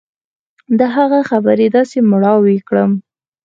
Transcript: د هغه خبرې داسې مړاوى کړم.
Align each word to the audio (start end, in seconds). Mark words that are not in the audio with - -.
د 0.79 0.81
هغه 0.95 1.19
خبرې 1.29 1.67
داسې 1.75 1.97
مړاوى 2.11 2.57
کړم. 2.67 2.91